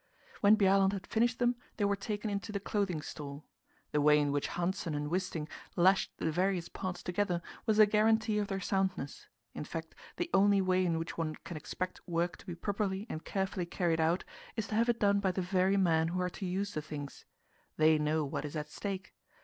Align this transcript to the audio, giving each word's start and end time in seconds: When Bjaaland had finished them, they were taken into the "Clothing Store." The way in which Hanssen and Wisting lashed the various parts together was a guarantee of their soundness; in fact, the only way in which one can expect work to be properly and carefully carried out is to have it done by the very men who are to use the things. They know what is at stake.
When 0.39 0.57
Bjaaland 0.57 0.93
had 0.93 1.05
finished 1.05 1.37
them, 1.37 1.57
they 1.77 1.85
were 1.85 1.95
taken 1.95 2.31
into 2.31 2.51
the 2.51 2.59
"Clothing 2.59 3.03
Store." 3.03 3.43
The 3.91 4.01
way 4.01 4.17
in 4.17 4.31
which 4.31 4.47
Hanssen 4.49 4.95
and 4.95 5.11
Wisting 5.11 5.47
lashed 5.75 6.11
the 6.17 6.31
various 6.31 6.69
parts 6.69 7.03
together 7.03 7.39
was 7.67 7.77
a 7.77 7.85
guarantee 7.85 8.39
of 8.39 8.47
their 8.47 8.59
soundness; 8.59 9.27
in 9.53 9.63
fact, 9.63 9.93
the 10.17 10.31
only 10.33 10.59
way 10.59 10.83
in 10.87 10.97
which 10.97 11.19
one 11.19 11.35
can 11.43 11.55
expect 11.55 12.01
work 12.07 12.35
to 12.37 12.47
be 12.47 12.55
properly 12.55 13.05
and 13.11 13.23
carefully 13.25 13.67
carried 13.67 14.01
out 14.01 14.23
is 14.55 14.65
to 14.69 14.73
have 14.73 14.89
it 14.89 14.99
done 14.99 15.19
by 15.19 15.31
the 15.31 15.43
very 15.43 15.77
men 15.77 16.07
who 16.07 16.21
are 16.21 16.31
to 16.31 16.47
use 16.47 16.73
the 16.73 16.81
things. 16.81 17.25
They 17.77 17.99
know 17.99 18.25
what 18.25 18.43
is 18.43 18.55
at 18.55 18.69
stake. 18.69 19.13